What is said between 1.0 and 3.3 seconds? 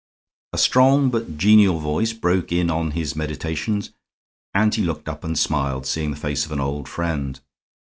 but genial voice broke in on his